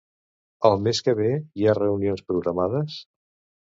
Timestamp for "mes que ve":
0.85-1.29